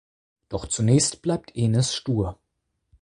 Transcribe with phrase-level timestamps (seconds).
[0.49, 2.39] Doch zunächst bleibt Enis stur.